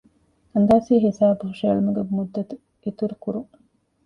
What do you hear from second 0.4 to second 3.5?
އަންދާސީ ހިސާބު ހުށަހެޅުމުގެ މުއްދަތު އިތުރު ކުރުން